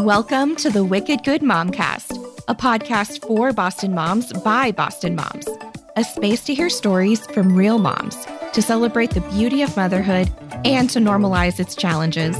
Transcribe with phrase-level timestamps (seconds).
[0.00, 2.16] Welcome to the Wicked Good Momcast,
[2.48, 5.46] a podcast for Boston moms by Boston moms,
[5.94, 8.16] a space to hear stories from real moms,
[8.54, 10.32] to celebrate the beauty of motherhood
[10.64, 12.34] and to normalize its challenges.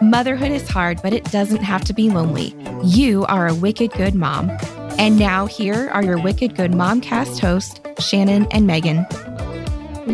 [0.00, 2.54] Motherhood is hard, but it doesn't have to be lonely.
[2.84, 4.48] You are a wicked good mom.
[4.96, 9.04] And now, here are your Wicked Good Momcast hosts, Shannon and Megan.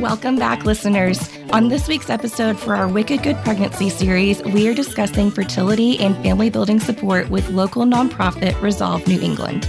[0.01, 1.29] Welcome back, listeners.
[1.53, 6.17] On this week's episode for our Wicked Good Pregnancy series, we are discussing fertility and
[6.17, 9.63] family building support with local nonprofit Resolve New England.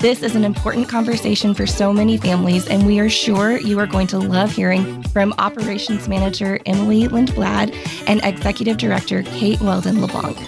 [0.00, 3.86] This is an important conversation for so many families, and we are sure you are
[3.86, 7.74] going to love hearing from Operations Manager Emily Lindblad
[8.08, 10.38] and Executive Director Kate Weldon LeBlanc.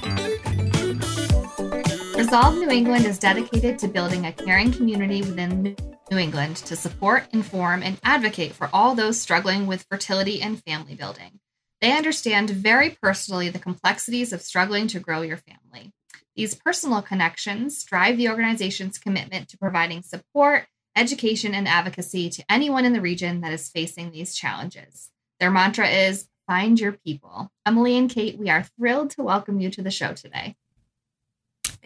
[2.16, 5.76] Resolve New England is dedicated to building a caring community within
[6.10, 10.96] New England to support, inform, and advocate for all those struggling with fertility and family
[10.96, 11.38] building.
[11.80, 15.92] They understand very personally the complexities of struggling to grow your family.
[16.34, 22.84] These personal connections drive the organization's commitment to providing support, education, and advocacy to anyone
[22.84, 25.10] in the region that is facing these challenges.
[25.38, 27.52] Their mantra is find your people.
[27.64, 30.56] Emily and Kate, we are thrilled to welcome you to the show today.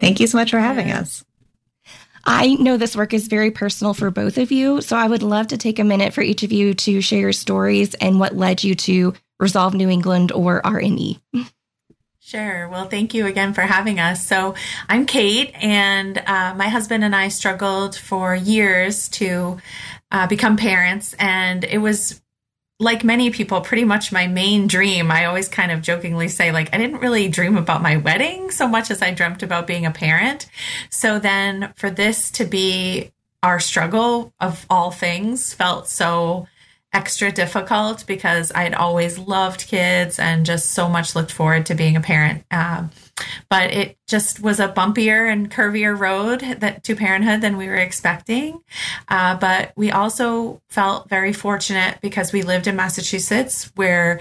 [0.00, 1.24] Thank you so much for having us.
[2.26, 5.48] I know this work is very personal for both of you, so I would love
[5.48, 8.64] to take a minute for each of you to share your stories and what led
[8.64, 11.20] you to Resolve New England or RNE.
[12.20, 12.68] Sure.
[12.70, 14.26] Well, thank you again for having us.
[14.26, 14.54] So,
[14.88, 19.58] I'm Kate, and uh, my husband and I struggled for years to
[20.10, 22.22] uh, become parents, and it was
[22.80, 25.10] like many people, pretty much my main dream.
[25.10, 28.66] I always kind of jokingly say, like, I didn't really dream about my wedding so
[28.66, 30.46] much as I dreamt about being a parent.
[30.90, 36.48] So then for this to be our struggle of all things felt so
[36.94, 41.96] extra difficult because I'd always loved kids and just so much looked forward to being
[41.96, 42.44] a parent.
[42.50, 42.90] Um,
[43.48, 47.74] but it just was a bumpier and curvier road that to parenthood than we were
[47.74, 48.60] expecting.
[49.08, 54.20] Uh, but we also felt very fortunate because we lived in Massachusetts, where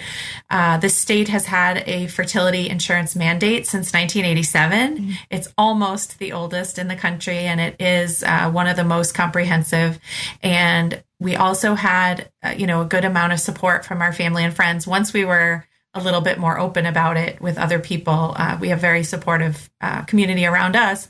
[0.50, 4.98] uh, the state has had a fertility insurance mandate since 1987.
[4.98, 5.12] Mm-hmm.
[5.30, 9.14] It's almost the oldest in the country, and it is uh, one of the most
[9.14, 10.00] comprehensive.
[10.42, 14.44] And we also had, uh, you know, a good amount of support from our family
[14.44, 18.34] and friends once we were a little bit more open about it with other people.
[18.36, 21.10] Uh, we have very supportive uh, community around us.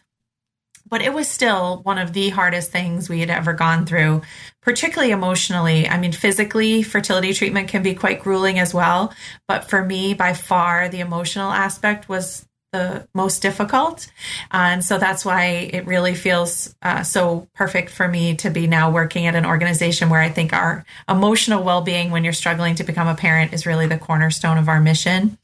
[0.87, 4.21] But it was still one of the hardest things we had ever gone through,
[4.61, 5.87] particularly emotionally.
[5.89, 9.13] I mean, physically, fertility treatment can be quite grueling as well.
[9.47, 14.07] But for me, by far, the emotional aspect was the most difficult.
[14.51, 18.91] And so that's why it really feels uh, so perfect for me to be now
[18.91, 22.83] working at an organization where I think our emotional well being when you're struggling to
[22.83, 25.37] become a parent is really the cornerstone of our mission.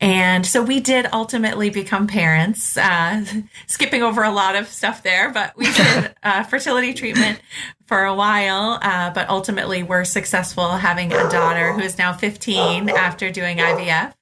[0.00, 3.24] And so we did ultimately become parents, uh,
[3.66, 7.40] skipping over a lot of stuff there, but we did uh, fertility treatment
[7.86, 12.90] for a while, uh, but ultimately we're successful having a daughter who is now 15
[12.90, 14.12] after doing IVF.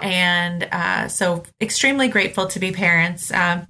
[0.00, 3.32] And uh, so, extremely grateful to be parents.
[3.32, 3.66] Um,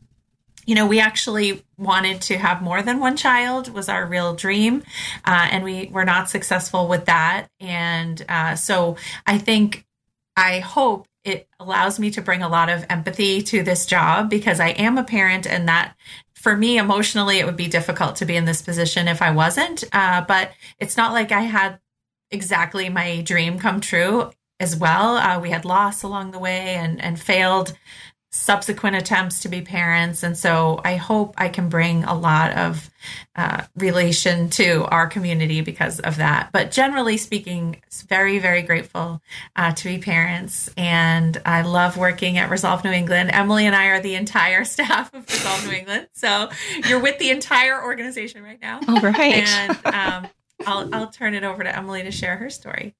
[0.67, 4.83] you know, we actually wanted to have more than one child was our real dream,
[5.25, 7.47] uh, and we were not successful with that.
[7.59, 8.97] And uh, so,
[9.27, 9.87] I think,
[10.37, 14.61] I hope it allows me to bring a lot of empathy to this job because
[14.61, 15.97] I am a parent, and that
[16.35, 19.85] for me emotionally, it would be difficult to be in this position if I wasn't.
[19.93, 21.81] Uh, but it's not like I had
[22.31, 24.31] exactly my dream come true
[24.61, 25.17] as well.
[25.17, 27.77] Uh, we had loss along the way and, and failed
[28.31, 30.23] subsequent attempts to be parents.
[30.23, 32.91] And so I hope I can bring a lot of
[33.37, 36.51] uh, relation to our community because of that.
[36.53, 39.23] But generally speaking, very, very grateful
[39.57, 40.69] uh, to be parents.
[40.77, 43.31] And I love working at Resolve New England.
[43.33, 46.09] Emily and I are the entire staff of Resolve New England.
[46.13, 46.51] So
[46.87, 48.81] you're with the entire organization right now.
[48.87, 49.49] All right.
[49.49, 50.29] And um,
[50.67, 52.95] I'll, I'll turn it over to Emily to share her story.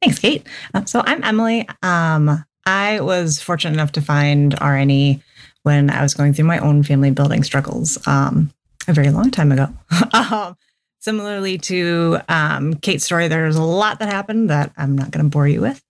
[0.00, 0.46] Thanks, Kate.
[0.72, 1.68] Uh, so I'm Emily.
[1.82, 5.22] Um, I was fortunate enough to find RNE
[5.64, 8.52] when I was going through my own family building struggles um,
[8.86, 9.68] a very long time ago.
[10.12, 10.56] um,
[11.00, 15.30] similarly to um, Kate's story, there's a lot that happened that I'm not going to
[15.30, 15.82] bore you with.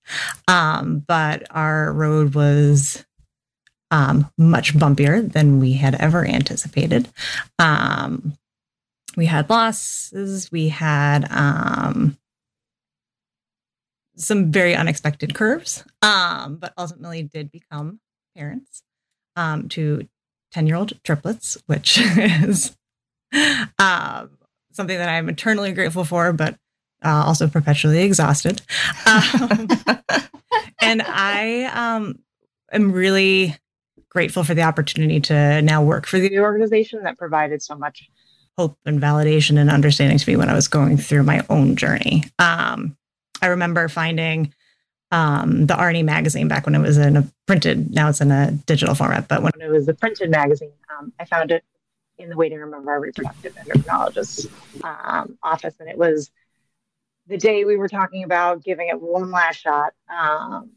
[0.47, 3.05] Um, but our road was
[3.91, 7.09] much bumpier than we had ever anticipated.
[9.17, 10.51] We had losses.
[10.53, 11.25] We had
[14.19, 18.01] some very unexpected curves, um, but ultimately did become
[18.37, 18.83] parents
[19.37, 20.07] um, to
[20.53, 22.77] 10 year old triplets, which is
[23.79, 24.31] um,
[24.73, 26.57] something that I'm eternally grateful for, but
[27.05, 28.61] uh, also perpetually exhausted.
[29.07, 29.69] Um,
[30.81, 32.19] and I um,
[32.73, 33.57] am really
[34.11, 38.09] grateful for the opportunity to now work for the organization that provided so much
[38.57, 42.25] hope and validation and understanding to me when I was going through my own journey.
[42.41, 42.98] Um,
[43.43, 44.53] I remember finding
[45.11, 48.53] um, the RNE magazine back when it was in a printed, now it's in a
[48.67, 51.65] digital format, but when it was a printed magazine, um, I found it
[52.19, 54.49] in the waiting room of our reproductive endocrinologist's
[54.83, 55.75] um, office.
[55.81, 56.31] And it was
[57.27, 59.95] the day we were talking about giving it one last shot.
[60.09, 60.71] Um,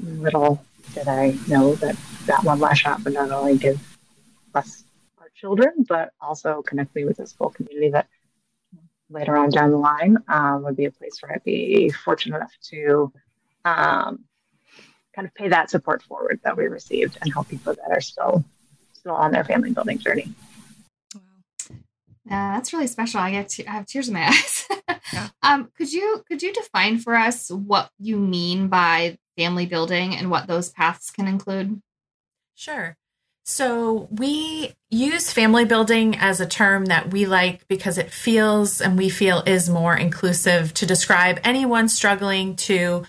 [0.00, 0.64] little
[0.94, 1.96] did I know that
[2.26, 3.80] that one last shot would not only give
[4.54, 4.84] us
[5.20, 8.08] our children, but also connect me with this whole community that
[9.10, 12.56] later on down the line um, would be a place where I'd be fortunate enough
[12.70, 13.12] to
[13.64, 14.24] um,
[15.14, 18.44] kind of pay that support forward that we received and help people that are still
[18.92, 20.32] still on their family building journey.
[21.14, 21.20] Wow.
[22.26, 23.20] Yeah, that's really special.
[23.20, 24.68] I get to, I have tears in my eyes.
[25.12, 25.28] yeah.
[25.42, 30.30] um, could you could you define for us what you mean by family building and
[30.30, 31.82] what those paths can include?
[32.54, 32.96] Sure.
[33.44, 38.98] So we use family building as a term that we like because it feels and
[38.98, 43.04] we feel is more inclusive to describe anyone struggling to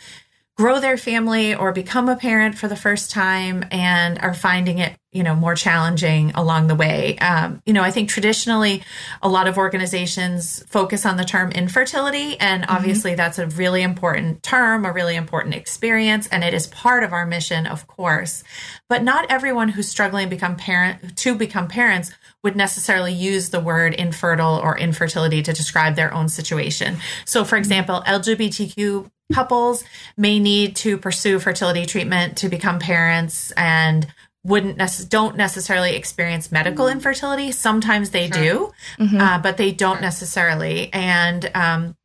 [0.62, 4.96] grow their family or become a parent for the first time and are finding it
[5.12, 8.84] you know more challenging along the way um, you know i think traditionally
[9.24, 12.76] a lot of organizations focus on the term infertility and mm-hmm.
[12.76, 13.18] obviously mm-hmm.
[13.18, 17.26] that's a really important term a really important experience and it is part of our
[17.26, 18.44] mission of course
[18.88, 22.12] but not everyone who's struggling to become parent to become parents
[22.44, 27.56] would necessarily use the word infertile or infertility to describe their own situation so for
[27.56, 27.62] mm-hmm.
[27.62, 29.84] example lgbtq couples
[30.18, 34.08] may need to pursue fertility treatment to become parents and
[34.44, 36.98] wouldn't nece- don't necessarily experience medical mm-hmm.
[36.98, 37.52] infertility.
[37.52, 38.44] Sometimes they sure.
[38.44, 39.22] do, mm-hmm.
[39.22, 40.02] uh, but they don't sure.
[40.02, 40.92] necessarily.
[40.94, 41.96] And um,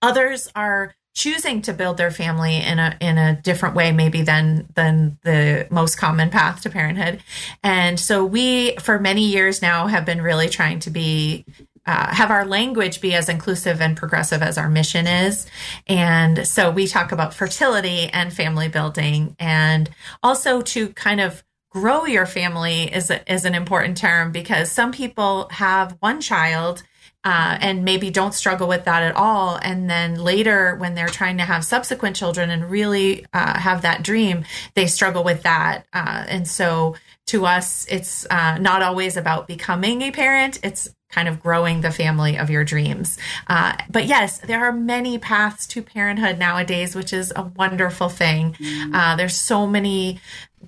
[0.00, 4.66] others are choosing to build their family in a in a different way maybe than
[4.74, 7.22] than the most common path to parenthood
[7.62, 11.44] and so we for many years now have been really trying to be
[11.86, 15.46] uh, have our language be as inclusive and progressive as our mission is.
[15.86, 19.90] And so we talk about fertility and family building, and
[20.22, 25.48] also to kind of grow your family is, is an important term because some people
[25.50, 26.84] have one child
[27.24, 29.58] uh, and maybe don't struggle with that at all.
[29.60, 34.02] And then later, when they're trying to have subsequent children and really uh, have that
[34.02, 34.44] dream,
[34.74, 35.86] they struggle with that.
[35.92, 36.96] Uh, and so
[37.26, 41.92] to us, it's uh, not always about becoming a parent, it's kind of growing the
[41.92, 43.16] family of your dreams.
[43.46, 48.54] Uh, but yes, there are many paths to parenthood nowadays, which is a wonderful thing.
[48.54, 48.94] Mm-hmm.
[48.94, 50.20] Uh, there's so many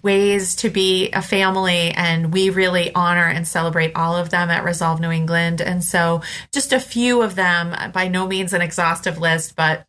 [0.03, 4.63] ways to be a family, and we really honor and celebrate all of them at
[4.63, 5.61] Resolve New England.
[5.61, 6.23] And so,
[6.53, 9.85] just a few of them, by no means an exhaustive list, but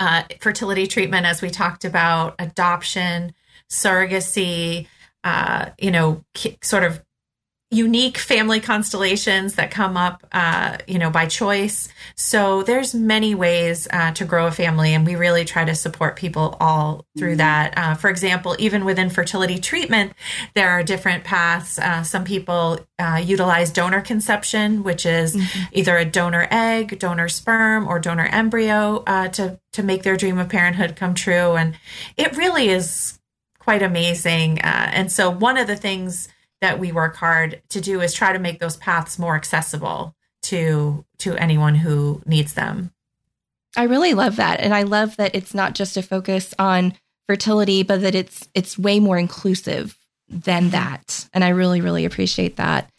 [0.00, 3.34] uh, fertility treatment, as we talked about, adoption,
[3.68, 4.88] surrogacy,
[5.22, 6.24] uh, you know,
[6.62, 7.00] sort of
[7.70, 11.88] unique family constellations that come up uh, you know by choice.
[12.16, 16.16] So there's many ways uh, to grow a family and we really try to support
[16.16, 17.38] people all through mm-hmm.
[17.38, 17.74] that.
[17.76, 20.14] Uh, for example even within fertility treatment
[20.54, 21.78] there are different paths.
[21.78, 25.62] Uh, some people uh, utilize donor conception which is mm-hmm.
[25.72, 30.38] either a donor egg donor sperm or donor embryo uh, to to make their dream
[30.38, 31.54] of parenthood come true.
[31.54, 31.76] And
[32.16, 33.20] it really is
[33.60, 34.58] quite amazing.
[34.58, 36.28] And so one of the things
[36.60, 41.04] that we work hard to do is try to make those paths more accessible to
[41.18, 42.92] to anyone who needs them.
[43.76, 46.94] I really love that and I love that it's not just a focus on
[47.28, 49.96] fertility but that it's it's way more inclusive
[50.28, 51.28] than that.
[51.32, 52.90] And I really really appreciate that.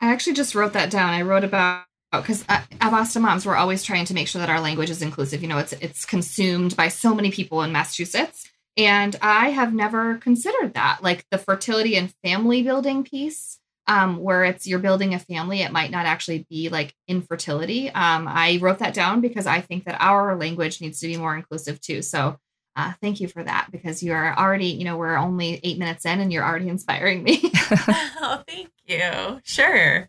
[0.00, 1.10] I actually just wrote that down.
[1.10, 4.50] I wrote about because uh, at Boston Moms, we're always trying to make sure that
[4.50, 5.42] our language is inclusive.
[5.42, 10.16] You know, it's it's consumed by so many people in Massachusetts, and I have never
[10.18, 15.18] considered that, like the fertility and family building piece, um, where it's you're building a
[15.18, 15.62] family.
[15.62, 17.90] It might not actually be like infertility.
[17.90, 21.36] Um, I wrote that down because I think that our language needs to be more
[21.36, 22.02] inclusive too.
[22.02, 22.38] So
[22.76, 26.06] uh, thank you for that because you are already, you know, we're only eight minutes
[26.06, 27.40] in and you're already inspiring me.
[27.72, 29.40] oh, thank you.
[29.44, 30.08] Sure.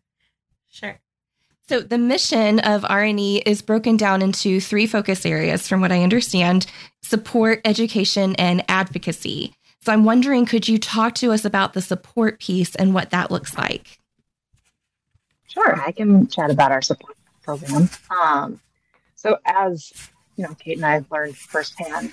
[0.70, 1.00] Sure.
[1.72, 6.04] So the mission of RNE is broken down into three focus areas from what I
[6.04, 6.66] understand,
[7.02, 9.54] support, education, and advocacy.
[9.82, 13.32] So I'm wondering could you talk to us about the support piece and what that
[13.32, 14.00] looks like?
[15.48, 17.90] Sure, I can chat about our support program.
[18.22, 18.60] Um,
[19.16, 19.94] so as
[20.36, 22.12] you know, Kate and I have learned firsthand,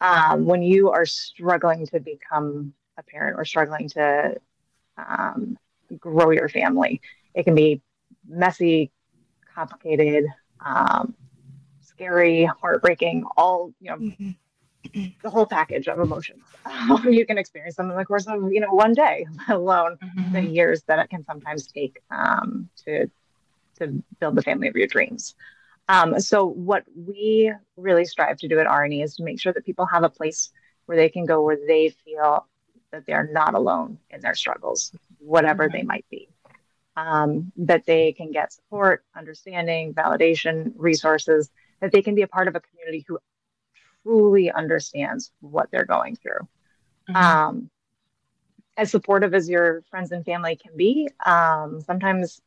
[0.00, 4.36] um, when you are struggling to become a parent or struggling to
[4.96, 5.58] um,
[5.98, 7.00] grow your family,
[7.34, 7.82] it can be
[8.26, 8.90] messy,
[9.54, 10.26] complicated,
[10.64, 11.14] um,
[11.80, 15.04] scary, heartbreaking, all, you know, mm-hmm.
[15.22, 16.42] the whole package of emotions.
[17.04, 20.32] you can experience them in the course of you know one day, let alone mm-hmm.
[20.32, 23.10] the years that it can sometimes take um, to
[23.78, 25.34] to build the family of your dreams.
[25.88, 29.64] Um, so what we really strive to do at RNE is to make sure that
[29.64, 30.50] people have a place
[30.86, 32.46] where they can go where they feel
[32.92, 35.76] that they're not alone in their struggles, whatever mm-hmm.
[35.76, 36.28] they might be.
[36.94, 42.48] Um, that they can get support, understanding, validation, resources, that they can be a part
[42.48, 43.18] of a community who
[44.02, 46.46] truly understands what they're going through.
[47.08, 47.16] Mm-hmm.
[47.16, 47.70] Um,
[48.76, 52.40] as supportive as your friends and family can be, um, sometimes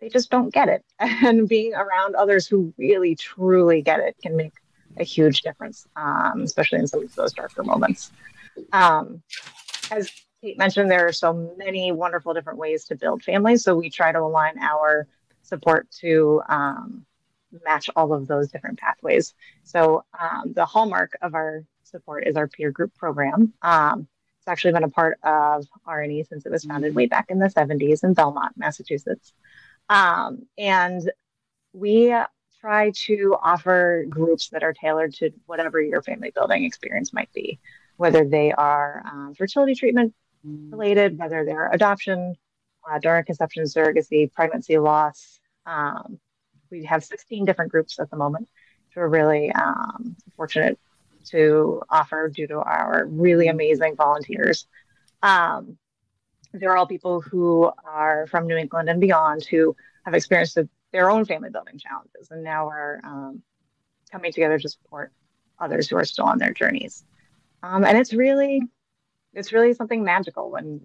[0.00, 0.84] they just don't get it.
[0.98, 4.52] And being around others who really, truly get it can make
[4.96, 8.10] a huge difference, um, especially in some of those darker moments.
[8.72, 9.22] Um,
[9.90, 10.10] as
[10.42, 13.62] Kate mentioned, there are so many wonderful different ways to build families.
[13.62, 15.06] So we try to align our
[15.42, 17.06] support to um,
[17.64, 19.34] match all of those different pathways.
[19.62, 23.52] So um, the hallmark of our support is our peer group program.
[23.62, 24.08] Um,
[24.38, 27.46] it's actually been a part of RNE since it was founded way back in the
[27.46, 29.32] 70s in Belmont, Massachusetts.
[29.88, 31.08] Um, and
[31.72, 32.12] we
[32.60, 37.60] try to offer groups that are tailored to whatever your family building experience might be,
[37.96, 42.34] whether they are um, fertility treatment related, whether they're adoption,
[42.90, 46.18] uh, conception, surrogacy, pregnancy loss, um,
[46.70, 48.48] we have 16 different groups at the moment.
[48.92, 50.78] So we're really um, fortunate
[51.26, 54.66] to offer due to our really amazing volunteers.
[55.22, 55.78] Um,
[56.52, 60.58] they're all people who are from New England and beyond who have experienced
[60.92, 63.42] their own family building challenges and now are um,
[64.10, 65.12] coming together to support
[65.58, 67.04] others who are still on their journeys.
[67.62, 68.60] Um, and it's really,
[69.34, 70.80] it's really something magical when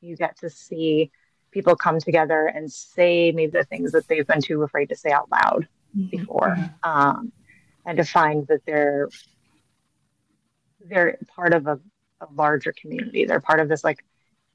[0.00, 1.10] you get to see
[1.50, 5.10] people come together and say maybe the things that they've been too afraid to say
[5.10, 6.08] out loud mm-hmm.
[6.08, 7.32] before um,
[7.86, 9.08] and to find that they're
[10.88, 11.78] they're part of a,
[12.20, 14.04] a, larger community they're part of this like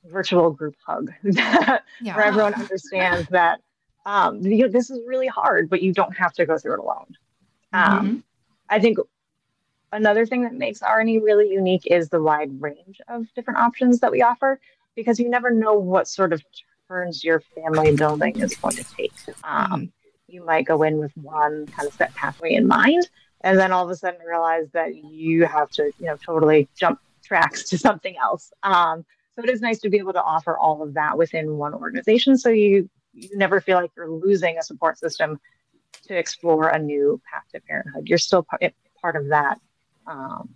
[0.05, 2.15] virtual group hug that, yeah.
[2.15, 3.59] where everyone understands that
[4.05, 6.79] um, you know, this is really hard but you don't have to go through it
[6.79, 7.15] alone
[7.73, 8.17] um, mm-hmm.
[8.69, 8.97] i think
[9.91, 14.11] another thing that makes RNE really unique is the wide range of different options that
[14.11, 14.59] we offer
[14.95, 16.41] because you never know what sort of
[16.87, 19.13] turns your family building is going to take.
[19.43, 19.91] Um,
[20.27, 23.07] you might go in with one kind of set pathway in mind,
[23.41, 26.99] and then all of a sudden realize that you have to, you know, totally jump
[27.23, 28.51] tracks to something else.
[28.63, 31.73] Um, so it is nice to be able to offer all of that within one
[31.73, 35.39] organization, so you you never feel like you're losing a support system
[36.03, 38.07] to explore a new path to parenthood.
[38.07, 38.45] You're still
[39.01, 39.59] part of that
[40.07, 40.49] um,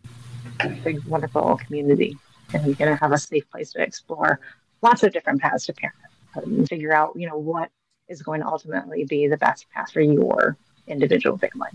[0.84, 2.18] big, wonderful community,
[2.54, 4.40] and you're going to have a safe place to explore
[4.82, 7.70] lots of different paths to parenthood and figure out, you know, what
[8.08, 11.70] is going to ultimately be the best path for your individual family.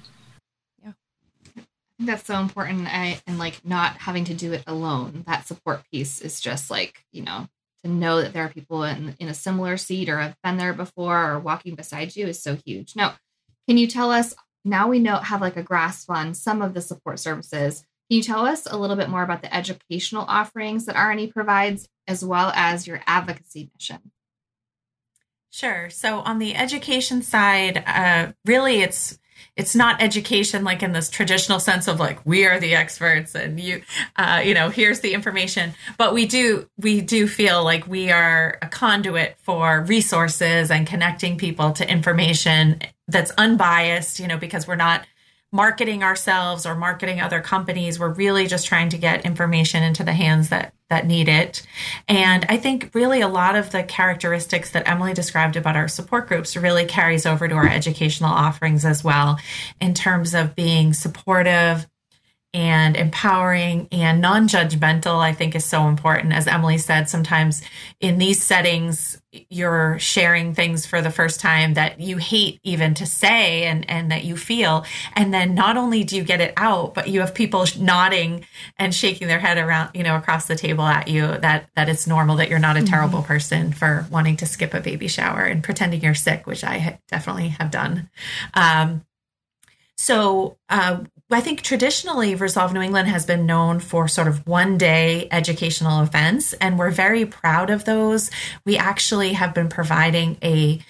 [0.82, 0.92] Yeah.
[1.56, 1.66] I think
[2.00, 2.88] that's so important.
[2.92, 5.24] I, and like not having to do it alone.
[5.26, 7.48] That support piece is just like, you know,
[7.84, 10.74] to know that there are people in, in a similar seat or have been there
[10.74, 12.96] before or walking beside you is so huge.
[12.96, 13.14] Now,
[13.68, 14.34] can you tell us
[14.66, 17.80] now we know have like a grasp on some of the support services.
[18.10, 21.88] Can you tell us a little bit more about the educational offerings that RNE provides
[22.06, 24.10] as well as your advocacy mission?
[25.50, 25.88] Sure.
[25.88, 29.18] So on the education side, uh, really it's
[29.56, 33.58] it's not education like in this traditional sense of like we are the experts and
[33.58, 33.82] you
[34.16, 35.72] uh, you know here's the information.
[35.96, 41.38] But we do we do feel like we are a conduit for resources and connecting
[41.38, 45.06] people to information that's unbiased you know because we're not
[45.52, 47.98] marketing ourselves or marketing other companies.
[47.98, 51.66] We're really just trying to get information into the hands that that need it.
[52.06, 56.28] And I think really a lot of the characteristics that Emily described about our support
[56.28, 59.38] groups really carries over to our educational offerings as well
[59.80, 61.88] in terms of being supportive,
[62.56, 66.32] and empowering and non judgmental, I think is so important.
[66.32, 67.62] As Emily said, sometimes
[68.00, 69.20] in these settings,
[69.50, 74.10] you're sharing things for the first time that you hate even to say and, and
[74.10, 74.86] that you feel.
[75.14, 78.46] And then not only do you get it out, but you have people nodding
[78.78, 82.06] and shaking their head around, you know, across the table at you that, that it's
[82.06, 82.88] normal that you're not a mm-hmm.
[82.88, 83.26] terrible mm-hmm.
[83.26, 87.48] person for wanting to skip a baby shower and pretending you're sick, which I definitely
[87.48, 88.08] have done.
[88.54, 89.04] Um,
[89.98, 94.78] so uh, I think traditionally Resolve New England has been known for sort of one
[94.78, 98.30] day educational events, and we're very proud of those.
[98.64, 100.80] We actually have been providing a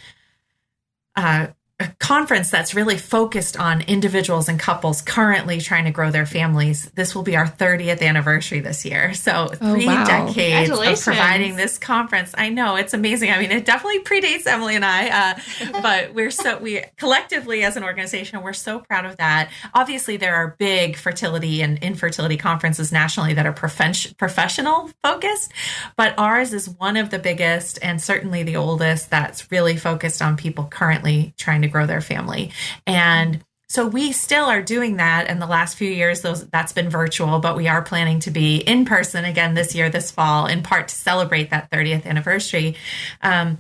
[1.14, 6.24] uh, a conference that's really focused on individuals and couples currently trying to grow their
[6.24, 6.90] families.
[6.94, 9.12] This will be our 30th anniversary this year.
[9.12, 10.06] So, Oh, three wow.
[10.26, 12.34] decades of providing this conference.
[12.38, 13.30] I know it's amazing.
[13.30, 17.76] I mean, it definitely predates Emily and I, uh, but we're so, we collectively as
[17.76, 19.50] an organization, we're so proud of that.
[19.74, 25.52] Obviously, there are big fertility and infertility conferences nationally that are professional focused,
[25.96, 30.38] but ours is one of the biggest and certainly the oldest that's really focused on
[30.38, 32.50] people currently trying to grow their family.
[32.86, 36.88] And so we still are doing that in the last few years those that's been
[36.88, 40.62] virtual but we are planning to be in person again this year this fall in
[40.62, 42.76] part to celebrate that 30th anniversary
[43.22, 43.58] um,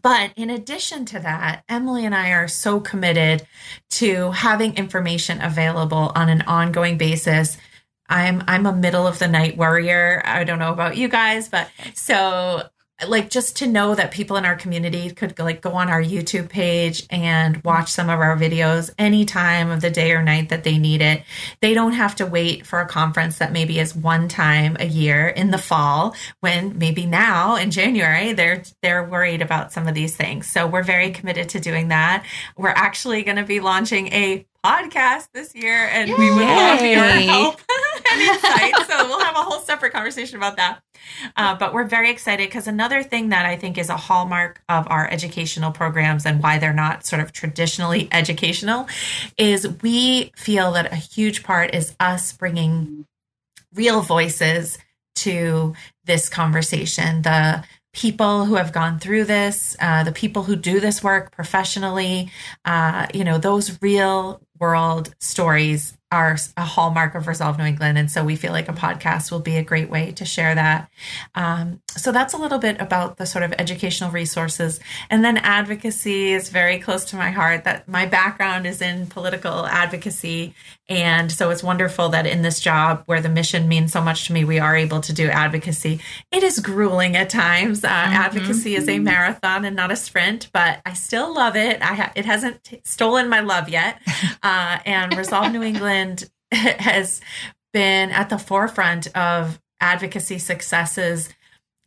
[0.00, 3.46] but in addition to that, Emily and I are so committed
[3.90, 7.58] to having information available on an ongoing basis.
[8.08, 10.22] I'm I'm a middle of the night worrier.
[10.24, 12.62] I don't know about you guys, but so
[13.08, 16.48] like just to know that people in our community could like go on our YouTube
[16.48, 20.64] page and watch some of our videos any time of the day or night that
[20.64, 21.22] they need it.
[21.60, 25.28] They don't have to wait for a conference that maybe is one time a year
[25.28, 30.16] in the fall when maybe now in January they're they're worried about some of these
[30.16, 30.48] things.
[30.48, 32.24] So we're very committed to doing that.
[32.56, 37.02] We're actually going to be launching a podcast this year and we would love your
[37.02, 37.60] help
[38.12, 38.74] and insight.
[38.86, 40.80] So we'll have a whole separate conversation about that.
[41.36, 44.86] Uh, but we're very excited because another thing that I think is a hallmark of
[44.88, 48.86] our educational programs and why they're not sort of traditionally educational
[49.36, 53.06] is we feel that a huge part is us bringing
[53.74, 54.78] real voices
[55.16, 57.22] to this conversation.
[57.22, 62.30] The people who have gone through this, uh, the people who do this work professionally,
[62.64, 67.98] uh, you know, those real world stories are a hallmark of Resolve New England.
[67.98, 70.90] And so we feel like a podcast will be a great way to share that.
[71.34, 74.78] Um, so that's a little bit about the sort of educational resources.
[75.10, 77.64] And then advocacy is very close to my heart.
[77.64, 80.54] That my background is in political advocacy.
[80.88, 84.32] And so it's wonderful that in this job where the mission means so much to
[84.34, 86.00] me, we are able to do advocacy.
[86.30, 87.82] It is grueling at times.
[87.82, 91.80] Uh, Advocacy is a marathon and not a sprint, but I still love it.
[91.80, 94.00] I ha- it hasn't t- stolen my love yet.
[94.44, 96.01] Uh, and Resolve New England
[96.52, 97.20] has
[97.72, 101.28] been at the forefront of advocacy successes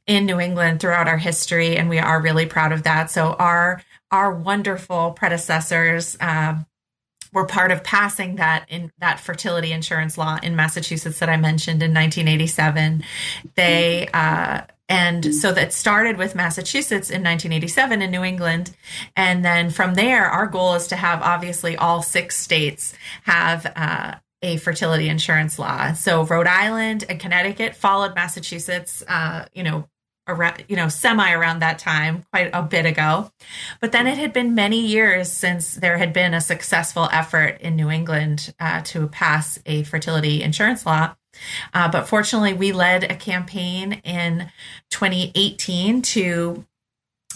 [0.07, 3.09] in New England throughout our history, and we are really proud of that.
[3.09, 6.65] So our our wonderful predecessors um,
[7.33, 11.81] were part of passing that in that fertility insurance law in Massachusetts that I mentioned
[11.81, 13.03] in 1987.
[13.55, 18.75] They uh, and so that started with Massachusetts in 1987 in New England.
[19.15, 22.93] And then from there, our goal is to have obviously all six states
[23.23, 25.93] have uh, a fertility insurance law.
[25.93, 29.87] So Rhode Island and Connecticut followed Massachusetts, uh, you know,
[30.27, 33.31] around, you know, semi around that time, quite a bit ago.
[33.81, 37.75] But then it had been many years since there had been a successful effort in
[37.75, 41.15] New England uh, to pass a fertility insurance law.
[41.73, 44.51] Uh, but fortunately, we led a campaign in
[44.89, 46.65] 2018 to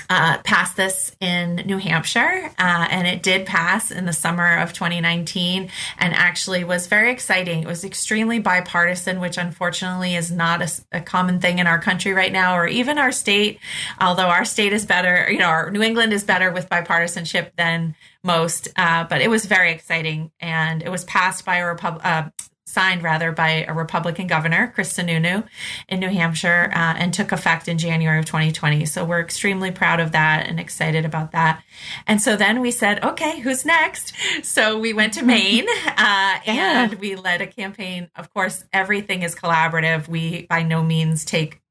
[0.10, 4.74] uh, pass this in New Hampshire, uh, and it did pass in the summer of
[4.74, 7.64] 2019 and actually was very exciting.
[7.64, 12.14] It was extremely bipartisan, which unfortunately is not a, a common thing in our country
[12.14, 13.60] right now, or even our state.
[14.00, 17.96] Although our state is better, you know, our New England is better with bipartisanship than
[18.24, 22.30] most, uh, but it was very exciting, and it was passed by a Repub- uh,
[22.70, 25.46] signed rather by a Republican governor, Chris Sununu,
[25.88, 28.86] in New Hampshire, uh, and took effect in January of 2020.
[28.86, 31.64] So we're extremely proud of that and excited about that.
[32.06, 34.14] And so then we said, okay, who's next?
[34.44, 38.10] So we went to Maine uh, and we led a campaign.
[38.16, 40.08] Of course, everything is collaborative.
[40.08, 41.62] We by no means take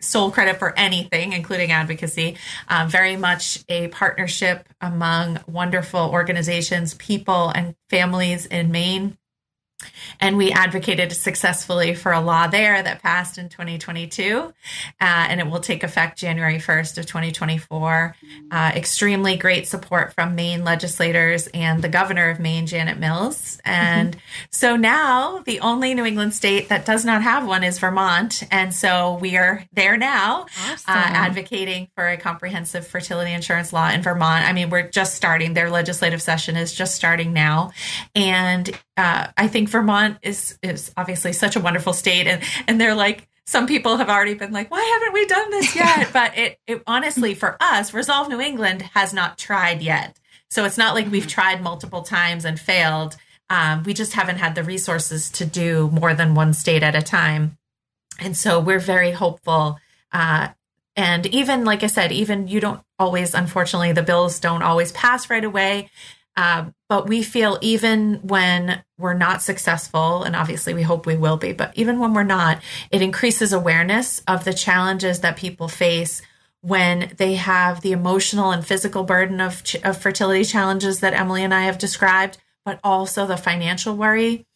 [0.00, 2.36] sole credit for anything, including advocacy.
[2.68, 9.16] Um, very much a partnership among wonderful organizations, people, and families in Maine.
[10.20, 14.52] And we advocated successfully for a law there that passed in 2022, uh,
[15.00, 18.16] and it will take effect January 1st of 2024.
[18.50, 23.58] Uh, extremely great support from Maine legislators and the governor of Maine, Janet Mills.
[23.64, 24.16] And
[24.50, 28.74] so now the only New England state that does not have one is Vermont, and
[28.74, 30.94] so we are there now, Awesome.
[30.94, 34.46] uh, advocating for a comprehensive fertility insurance law in Vermont.
[34.46, 37.72] I mean, we're just starting; their legislative session is just starting now,
[38.14, 42.94] and uh, I think Vermont is is obviously such a wonderful state, and and they're
[42.94, 46.10] like some people have already been like, why haven't we done this yet?
[46.12, 50.78] but it, it honestly for us, Resolve New England has not tried yet, so it's
[50.78, 53.16] not like we've tried multiple times and failed.
[53.50, 57.02] Um, we just haven't had the resources to do more than one state at a
[57.02, 57.58] time,
[58.20, 59.78] and so we're very hopeful.
[60.12, 60.48] Uh,
[60.96, 65.28] and even like I said, even you don't always, unfortunately, the bills don't always pass
[65.28, 65.90] right away.
[66.36, 71.36] Uh, but we feel even when we're not successful, and obviously we hope we will
[71.36, 76.22] be, but even when we're not, it increases awareness of the challenges that people face
[76.60, 81.52] when they have the emotional and physical burden of, of fertility challenges that Emily and
[81.52, 84.46] I have described, but also the financial worry.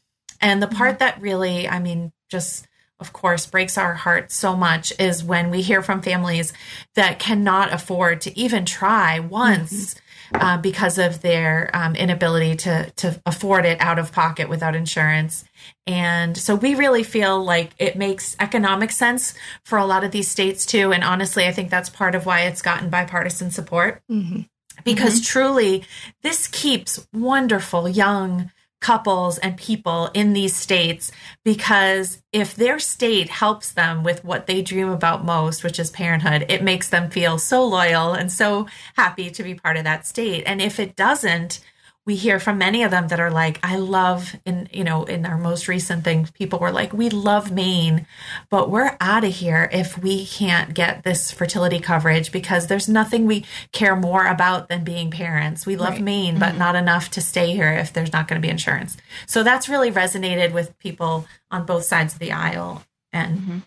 [0.41, 0.99] And the part mm-hmm.
[1.01, 2.67] that really, I mean, just
[3.01, 6.53] of course breaks our heart so much is when we hear from families
[6.95, 9.95] that cannot afford to even try once.
[9.95, 10.01] Mm-hmm.
[10.35, 15.43] Uh, because of their um, inability to to afford it out of pocket without insurance.
[15.87, 19.33] And so we really feel like it makes economic sense
[19.65, 20.93] for a lot of these states too.
[20.93, 24.03] And honestly, I think that's part of why it's gotten bipartisan support.
[24.11, 24.43] Mm-hmm.
[24.85, 25.33] Because mm-hmm.
[25.33, 25.85] truly,
[26.23, 31.11] this keeps wonderful young couples and people in these states
[31.45, 36.47] because if their state helps them with what they dream about most, which is parenthood,
[36.49, 40.45] it makes them feel so loyal and so happy to be part of that state.
[40.47, 41.61] And if it doesn't,
[42.09, 45.27] we hear from many of them that are like, I love in, you know, in
[45.27, 48.07] our most recent thing, people were like, we love Maine,
[48.49, 53.27] but we're out of here if we can't get this fertility coverage because there's nothing
[53.27, 55.67] we care more about than being parents.
[55.67, 56.03] We love right.
[56.03, 56.41] Maine, mm-hmm.
[56.41, 58.97] but not enough to stay here if there's not going to be insurance.
[59.27, 62.85] So that's really resonated with people on both sides of the aisle.
[63.13, 63.59] And mm-hmm.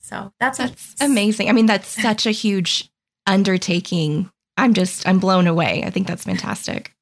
[0.00, 1.50] so that's, that's amazing.
[1.50, 2.90] I mean, that's such a huge
[3.26, 4.30] undertaking.
[4.56, 5.84] I'm just, I'm blown away.
[5.84, 6.94] I think that's fantastic.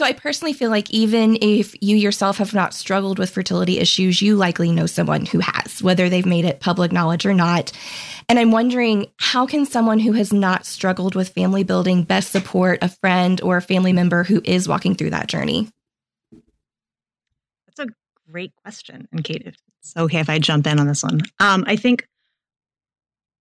[0.00, 4.22] So I personally feel like even if you yourself have not struggled with fertility issues,
[4.22, 7.70] you likely know someone who has, whether they've made it public knowledge or not.
[8.26, 12.78] And I'm wondering how can someone who has not struggled with family building best support
[12.80, 15.70] a friend or a family member who is walking through that journey?
[17.66, 17.92] That's a
[18.32, 19.06] great question.
[19.12, 21.20] And Kate, it's okay if I jump in on this one.
[21.40, 22.08] Um, I think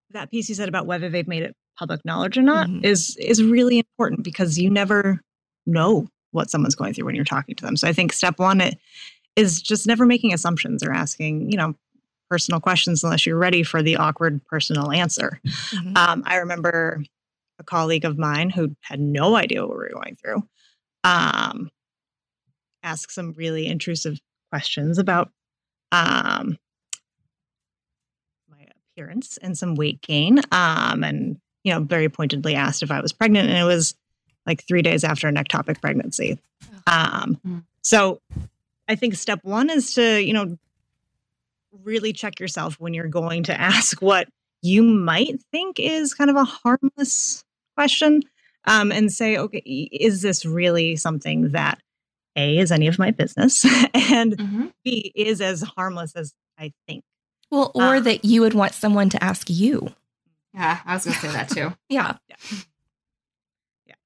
[0.09, 2.83] that piece you said about whether they've made it public knowledge or not mm-hmm.
[2.83, 5.21] is is really important because you never
[5.65, 7.75] know what someone's going through when you're talking to them.
[7.75, 8.61] So I think step one
[9.35, 11.75] is just never making assumptions or asking, you know,
[12.29, 15.39] personal questions unless you're ready for the awkward personal answer.
[15.45, 15.97] Mm-hmm.
[15.97, 17.03] Um, I remember
[17.57, 20.43] a colleague of mine who had no idea what we were going through
[21.03, 21.69] um,
[22.83, 25.31] ask some really intrusive questions about
[25.91, 26.57] um,
[28.49, 33.01] my appearance and some weight gain um, and you know very pointedly asked if i
[33.01, 33.95] was pregnant and it was
[34.45, 36.39] like three days after an ectopic pregnancy.
[36.87, 37.63] Um, mm.
[37.81, 38.21] So
[38.87, 40.57] I think step one is to, you know,
[41.83, 44.27] really check yourself when you're going to ask what
[44.61, 47.43] you might think is kind of a harmless
[47.75, 48.21] question
[48.65, 51.79] um, and say, okay, is this really something that
[52.35, 54.67] A is any of my business and mm-hmm.
[54.83, 57.03] B is as harmless as I think?
[57.51, 59.93] Well, or um, that you would want someone to ask you.
[60.53, 61.73] Yeah, I was going to say that too.
[61.89, 62.17] yeah.
[62.27, 62.35] yeah.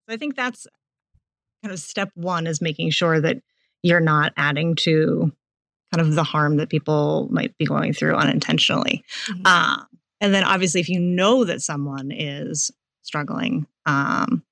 [0.07, 0.67] So I think that's
[1.63, 3.37] kind of step one is making sure that
[3.81, 5.31] you're not adding to
[5.93, 9.03] kind of the harm that people might be going through unintentionally.
[9.27, 9.45] Mm-hmm.
[9.45, 9.87] Um,
[10.19, 14.43] and then obviously, if you know that someone is struggling, um,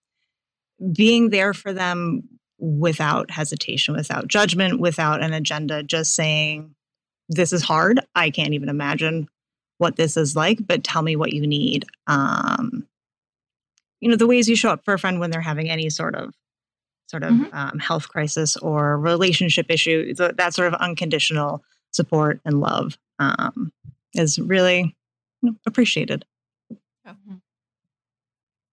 [0.94, 2.28] being there for them
[2.60, 6.76] without hesitation, without judgment, without an agenda, just saying,
[7.30, 8.02] This is hard.
[8.16, 9.28] I can't even imagine
[9.78, 11.86] what this is like, but tell me what you need.
[12.06, 12.88] Um,
[14.02, 16.16] you know the ways you show up for a friend when they're having any sort
[16.16, 16.34] of
[17.08, 17.56] sort of mm-hmm.
[17.56, 23.72] um, health crisis or relationship issue that sort of unconditional support and love um,
[24.14, 24.96] is really
[25.42, 26.26] you know, appreciated
[27.08, 27.36] mm-hmm.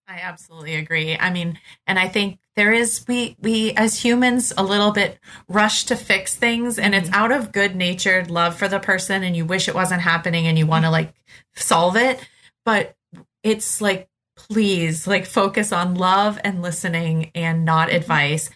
[0.07, 4.63] i absolutely agree i mean and i think there is we we as humans a
[4.63, 7.21] little bit rush to fix things and it's mm-hmm.
[7.21, 10.57] out of good natured love for the person and you wish it wasn't happening and
[10.57, 10.93] you want to mm-hmm.
[10.93, 11.15] like
[11.55, 12.21] solve it
[12.65, 12.95] but
[13.43, 14.08] it's like
[14.39, 18.51] please like focus on love and listening and not advice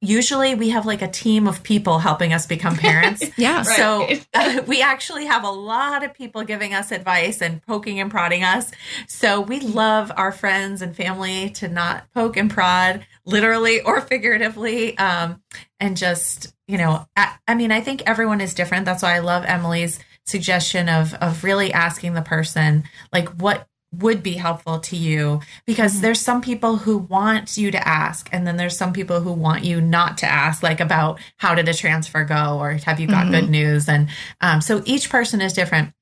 [0.00, 3.24] usually we have like a team of people helping us become parents.
[3.36, 3.62] yeah.
[3.62, 8.10] So uh, we actually have a lot of people giving us advice and poking and
[8.10, 8.70] prodding us.
[9.08, 14.96] So we love our friends and family to not poke and prod, literally or figuratively.
[14.98, 15.42] Um,
[15.80, 18.84] and just, you know, I, I mean, I think everyone is different.
[18.84, 24.22] That's why I love Emily's suggestion of of really asking the person like what would
[24.22, 26.02] be helpful to you because mm-hmm.
[26.02, 29.64] there's some people who want you to ask and then there's some people who want
[29.64, 33.24] you not to ask like about how did a transfer go or have you got
[33.24, 33.32] mm-hmm.
[33.32, 33.88] good news?
[33.88, 34.08] And
[34.42, 35.94] um, so each person is different.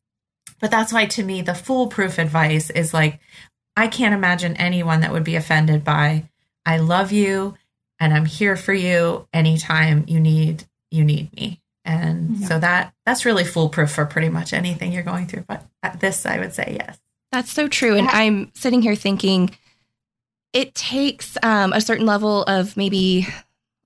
[0.60, 3.20] But that's why to me the foolproof advice is like
[3.76, 6.28] i can't imagine anyone that would be offended by
[6.64, 7.54] i love you
[8.00, 11.60] and i'm here for you anytime you need you need me.
[11.84, 15.66] And so that that's really foolproof for pretty much anything you're going through but
[16.00, 16.98] this i would say yes
[17.36, 17.96] That's so true.
[17.96, 19.54] And I'm sitting here thinking
[20.54, 23.26] it takes um, a certain level of maybe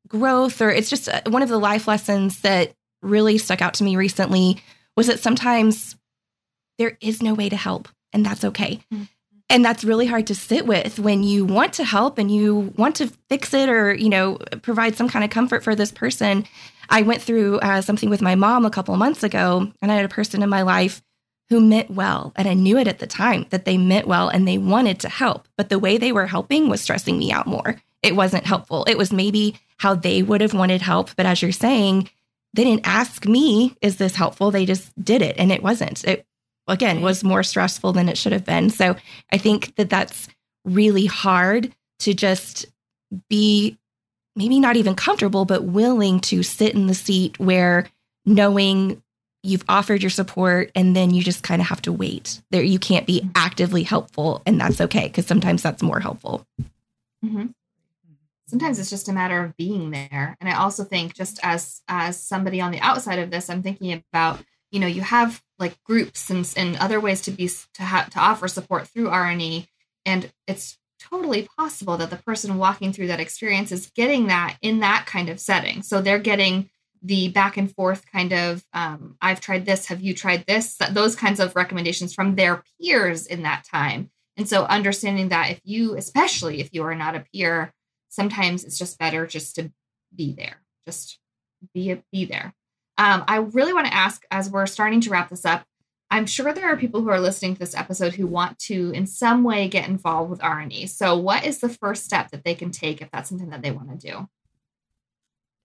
[0.07, 3.83] growth, or it's just uh, one of the life lessons that really stuck out to
[3.83, 4.63] me recently
[4.97, 5.97] was that sometimes
[6.79, 8.79] there is no way to help, and that's okay.
[8.95, 9.03] Mm-hmm.
[9.49, 12.95] And that's really hard to sit with when you want to help and you want
[12.97, 16.47] to fix it or, you know, provide some kind of comfort for this person.
[16.89, 19.97] I went through uh, something with my mom a couple of months ago, and I
[19.97, 21.03] had a person in my life
[21.51, 22.33] who meant well.
[22.37, 25.09] And I knew it at the time that they meant well and they wanted to
[25.09, 25.49] help.
[25.57, 27.83] But the way they were helping was stressing me out more.
[28.03, 28.85] It wasn't helpful.
[28.85, 31.11] It was maybe how they would have wanted help.
[31.17, 32.09] But as you're saying,
[32.55, 34.51] they didn't ask me, is this helpful?
[34.51, 35.37] They just did it.
[35.39, 36.05] And it wasn't.
[36.05, 36.25] It,
[36.69, 38.71] again, was more stressful than it should have been.
[38.71, 38.97] So
[39.33, 40.29] I think that that's
[40.65, 42.67] really hard to just
[43.29, 43.77] be
[44.37, 47.89] maybe not even comfortable, but willing to sit in the seat where
[48.25, 49.03] knowing
[49.42, 52.42] you've offered your support and then you just kind of have to wait.
[52.50, 56.46] There you can't be actively helpful and that's okay because sometimes that's more helpful.
[57.24, 57.48] Mm-hmm.
[58.46, 60.37] sometimes it's just a matter of being there.
[60.40, 63.92] And i also think just as as somebody on the outside of this i'm thinking
[63.92, 68.09] about you know you have like groups and, and other ways to be to have
[68.11, 69.66] to offer support through rne
[70.07, 74.81] and it's totally possible that the person walking through that experience is getting that in
[74.81, 75.83] that kind of setting.
[75.83, 76.70] So they're getting
[77.03, 80.77] the back and forth kind of um, i've tried this have you tried this?
[80.91, 84.11] Those kinds of recommendations from their peers in that time.
[84.37, 87.73] And so understanding that if you especially if you are not a peer
[88.09, 89.71] sometimes it's just better just to
[90.15, 91.19] be there just
[91.75, 92.55] be be there.
[92.99, 95.65] Um, i really want to ask as we're starting to wrap this up
[96.11, 99.07] i'm sure there are people who are listening to this episode who want to in
[99.07, 102.71] some way get involved with rne so what is the first step that they can
[102.71, 104.29] take if that's something that they want to do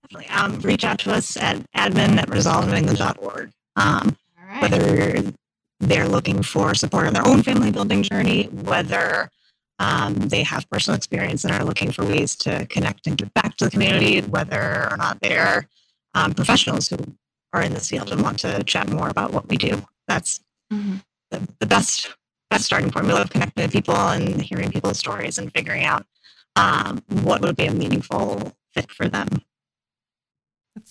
[0.08, 3.50] definitely um, reach out to us at admin at resolvenewengland.org.
[3.76, 4.16] Um,
[4.48, 4.62] right.
[4.62, 5.32] Whether
[5.80, 9.30] they're looking for support on their own family building journey, whether
[9.78, 13.56] um, they have personal experience and are looking for ways to connect and give back
[13.56, 15.68] to the community, whether or not they're
[16.14, 16.96] um, professionals who
[17.52, 19.82] are in this field and want to chat more about what we do.
[20.08, 20.40] That's
[20.72, 20.96] mm-hmm.
[21.30, 22.14] the, the, best
[22.48, 23.06] best starting point.
[23.06, 26.06] We love connecting with people and hearing people's stories and figuring out
[26.54, 29.28] um, what would be a meaningful fit for them.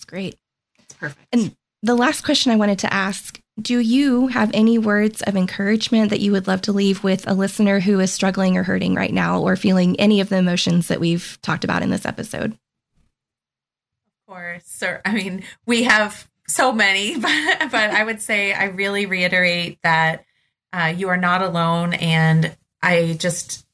[0.06, 0.36] Great.
[0.78, 1.26] It's perfect.
[1.32, 6.10] And the last question I wanted to ask Do you have any words of encouragement
[6.10, 9.12] that you would love to leave with a listener who is struggling or hurting right
[9.12, 12.52] now or feeling any of the emotions that we've talked about in this episode?
[12.52, 14.64] Of course.
[14.66, 15.00] Sir.
[15.04, 20.24] I mean, we have so many, but, but I would say I really reiterate that
[20.72, 21.94] uh, you are not alone.
[21.94, 23.65] And I just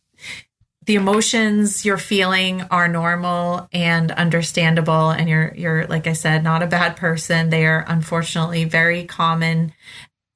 [0.85, 6.63] the emotions you're feeling are normal and understandable and you're you're like I said not
[6.63, 7.51] a bad person.
[7.51, 9.73] They are unfortunately very common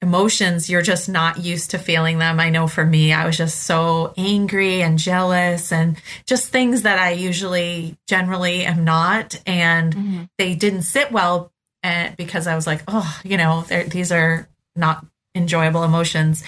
[0.01, 0.69] emotions.
[0.69, 2.39] You're just not used to feeling them.
[2.39, 6.99] I know for me I was just so angry and jealous and just things that
[6.99, 9.41] I usually generally am not.
[9.45, 10.23] And mm-hmm.
[10.37, 11.51] they didn't sit well
[11.83, 15.05] eh, because I was like oh you know these are not
[15.37, 16.43] enjoyable emotions.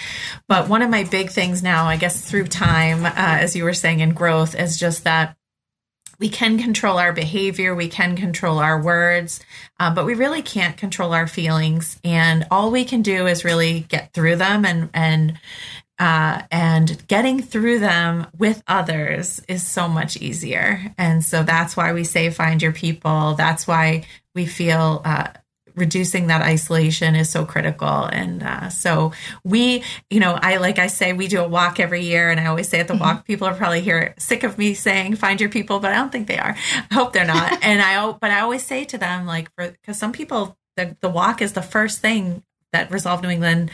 [0.48, 3.74] But one of my big things now, I guess, through time, uh, as you were
[3.74, 5.36] saying, in growth, is just that
[6.18, 9.40] we can control our behavior, we can control our words,
[9.80, 11.98] uh, but we really can't control our feelings.
[12.04, 15.38] And all we can do is really get through them and and
[15.98, 20.94] uh, and getting through them with others is so much easier.
[20.96, 23.34] And so that's why we say find your people.
[23.34, 25.28] That's why we feel uh,
[25.74, 28.04] reducing that isolation is so critical.
[28.04, 29.12] And uh, so
[29.44, 32.46] we, you know, I like I say, we do a walk every year, and I
[32.46, 33.02] always say at the mm-hmm.
[33.02, 36.12] walk, people are probably here sick of me saying find your people, but I don't
[36.12, 36.56] think they are.
[36.90, 37.58] I hope they're not.
[37.62, 41.10] and I, but I always say to them, like, for because some people, the the
[41.10, 43.70] walk is the first thing that Resolve New England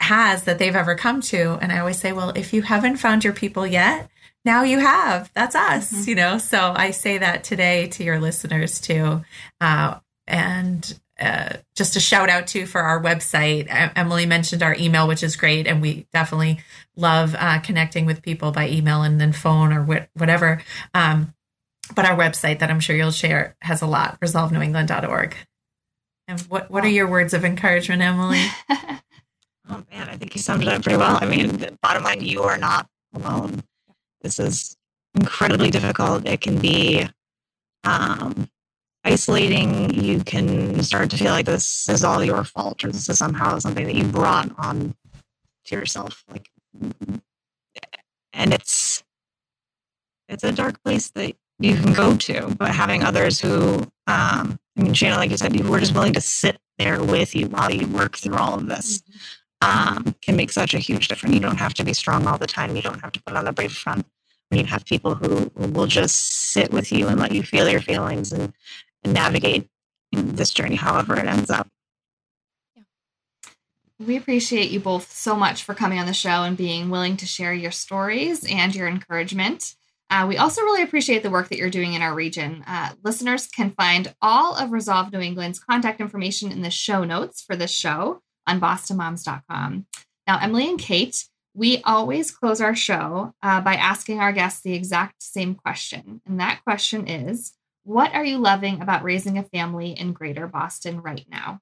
[0.00, 3.24] has that they've ever come to, and I always say, well, if you haven't found
[3.24, 4.10] your people yet.
[4.44, 5.28] Now you have.
[5.34, 6.08] That's us, mm-hmm.
[6.08, 6.38] you know.
[6.38, 9.24] So I say that today to your listeners too.
[9.60, 13.66] Uh, and uh, just a shout out to for our website.
[13.96, 16.60] Emily mentioned our email, which is great, and we definitely
[16.96, 20.62] love uh, connecting with people by email and then phone or wh- whatever.
[20.92, 21.34] Um,
[21.94, 25.36] but our website that I'm sure you'll share has a lot, resolvenewengland.org.
[26.28, 28.44] And what, what are your words of encouragement, Emily?
[28.70, 31.18] oh man, I think you summed it up pretty well.
[31.20, 33.62] I mean, the bottom line, you are not alone.
[34.22, 34.76] This is
[35.14, 36.26] incredibly difficult.
[36.26, 37.06] It can be
[37.84, 38.48] um,
[39.06, 43.18] isolating, you can start to feel like this is all your fault or this is
[43.18, 44.96] somehow something that you brought on
[45.66, 46.24] to yourself.
[46.30, 46.50] Like,
[48.34, 49.04] and it's
[50.28, 53.76] it's a dark place that you can go to, but having others who,
[54.08, 57.34] um, I mean, Shannon, like you said, you were just willing to sit there with
[57.36, 59.00] you while you work through all of this.
[59.62, 61.34] um, can make such a huge difference.
[61.34, 62.76] You don't have to be strong all the time.
[62.76, 64.06] You don't have to put on a brave front.
[64.50, 66.16] You have people who, who will just
[66.52, 68.52] sit with you and let you feel your feelings and
[69.06, 69.68] navigate
[70.12, 71.68] this journey, however it ends up.
[73.98, 77.26] We appreciate you both so much for coming on the show and being willing to
[77.26, 79.74] share your stories and your encouragement.
[80.10, 82.62] Uh, we also really appreciate the work that you're doing in our region.
[82.66, 87.42] Uh, listeners can find all of Resolve New England's contact information in the show notes
[87.42, 89.86] for this show on bostonmoms.com.
[90.26, 94.74] Now, Emily and Kate, we always close our show uh, by asking our guests the
[94.74, 96.20] exact same question.
[96.26, 97.54] And that question is
[97.86, 101.60] What are you loving about raising a family in greater Boston right now?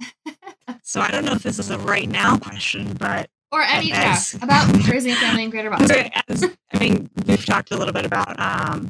[0.82, 4.18] so I don't know if this is a right now question, but or any yeah,
[4.40, 6.10] about raising a family in Greater Boston.
[6.28, 8.88] As, I mean, we've talked a little bit about um,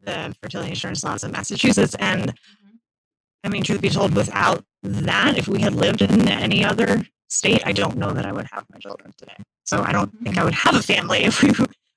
[0.00, 2.76] the fertility insurance laws in Massachusetts, and mm-hmm.
[3.44, 7.66] I mean, truth be told, without that, if we had lived in any other state,
[7.66, 9.36] I don't know that I would have my children today.
[9.66, 10.24] So I don't mm-hmm.
[10.24, 11.52] think I would have a family if we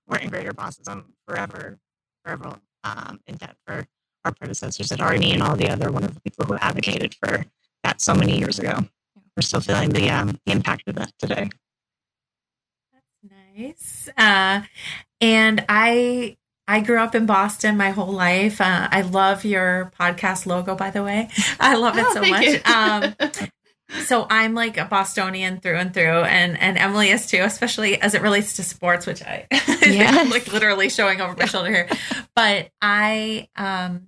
[0.08, 1.06] weren't in Greater Boston.
[1.28, 1.80] Forever,
[2.24, 3.86] forever um, in debt for
[4.26, 7.46] our predecessors at RNE and all the other wonderful people who advocated for
[7.84, 8.80] that so many years ago.
[9.36, 11.50] We're still feeling the um, the impact of that today.
[12.92, 14.10] That's nice.
[14.18, 14.64] Uh,
[15.22, 18.60] and I I grew up in Boston my whole life.
[18.60, 21.30] Uh, I love your podcast logo, by the way.
[21.60, 22.68] I love it oh, so much.
[22.68, 23.50] Um,
[24.06, 28.14] so I'm like a Bostonian through and through, and and Emily is too, especially as
[28.14, 29.48] it relates to sports, which I
[29.86, 31.90] yeah like literally showing over my shoulder here.
[32.36, 34.08] But I um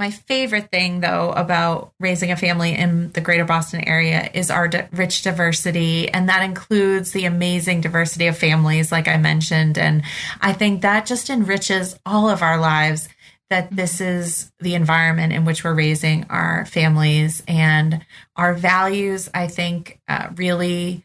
[0.00, 4.66] my favorite thing, though, about raising a family in the greater Boston area is our
[4.66, 6.08] di- rich diversity.
[6.08, 9.76] And that includes the amazing diversity of families, like I mentioned.
[9.76, 10.02] And
[10.40, 13.10] I think that just enriches all of our lives
[13.50, 17.42] that this is the environment in which we're raising our families.
[17.46, 18.04] And
[18.36, 21.04] our values, I think, uh, really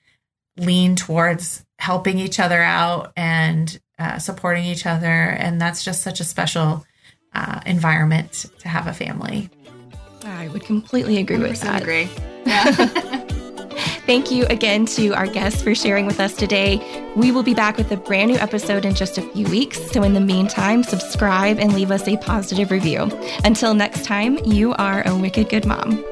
[0.58, 5.08] lean towards helping each other out and uh, supporting each other.
[5.08, 6.86] And that's just such a special
[7.34, 9.50] uh, environment to have a family.
[10.24, 11.82] I would completely agree with that.
[11.82, 12.10] Agree.
[12.46, 13.22] Yeah.
[14.06, 16.80] Thank you again to our guests for sharing with us today.
[17.16, 19.82] We will be back with a brand new episode in just a few weeks.
[19.92, 23.10] So, in the meantime, subscribe and leave us a positive review.
[23.44, 26.06] Until next time, you are a wicked good mom.